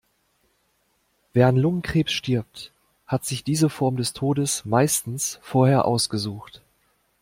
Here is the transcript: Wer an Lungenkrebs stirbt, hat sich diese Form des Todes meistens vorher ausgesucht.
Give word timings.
Wer 1.31 1.47
an 1.47 1.57
Lungenkrebs 1.57 2.11
stirbt, 2.11 2.73
hat 3.05 3.23
sich 3.23 3.43
diese 3.43 3.69
Form 3.69 3.97
des 3.97 4.13
Todes 4.13 4.65
meistens 4.65 5.37
vorher 5.43 5.85
ausgesucht. 5.85 6.63